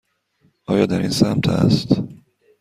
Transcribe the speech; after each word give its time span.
آیا 0.67 0.85
در 0.85 0.99
این 0.99 1.09
سمت 1.09 1.49
است؟ 1.49 1.95